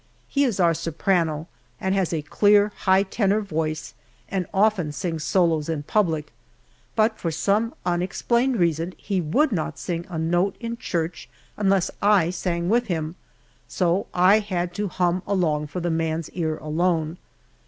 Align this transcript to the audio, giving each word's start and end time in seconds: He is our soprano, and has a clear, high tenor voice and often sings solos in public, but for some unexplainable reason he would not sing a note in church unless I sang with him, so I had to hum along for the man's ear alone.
He 0.27 0.45
is 0.45 0.59
our 0.59 0.73
soprano, 0.73 1.47
and 1.79 1.93
has 1.93 2.11
a 2.11 2.23
clear, 2.23 2.71
high 2.75 3.03
tenor 3.03 3.39
voice 3.39 3.93
and 4.29 4.47
often 4.51 4.91
sings 4.91 5.23
solos 5.23 5.69
in 5.69 5.83
public, 5.83 6.33
but 6.95 7.19
for 7.19 7.29
some 7.29 7.75
unexplainable 7.85 8.57
reason 8.59 8.93
he 8.97 9.21
would 9.21 9.51
not 9.51 9.77
sing 9.77 10.07
a 10.09 10.17
note 10.17 10.55
in 10.59 10.75
church 10.77 11.29
unless 11.55 11.91
I 12.01 12.31
sang 12.31 12.67
with 12.67 12.87
him, 12.87 13.13
so 13.67 14.07
I 14.11 14.39
had 14.39 14.73
to 14.73 14.87
hum 14.87 15.21
along 15.27 15.67
for 15.67 15.79
the 15.81 15.91
man's 15.91 16.31
ear 16.31 16.57
alone. 16.57 17.19